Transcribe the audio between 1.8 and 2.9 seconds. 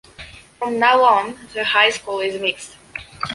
school is mixed.